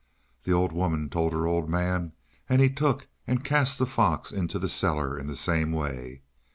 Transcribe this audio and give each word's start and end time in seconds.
The 0.45 0.51
old 0.51 0.71
woman 0.71 1.11
told 1.11 1.31
her 1.31 1.45
old 1.45 1.69
man, 1.69 2.13
and 2.49 2.59
he 2.59 2.71
took 2.71 3.07
and 3.27 3.45
cast 3.45 3.77
the 3.77 3.85
fox 3.85 4.31
into 4.31 4.57
the 4.57 4.67
cellar 4.67 5.15
in 5.15 5.27
the 5.27 5.35
same 5.35 5.71
way. 5.71 6.23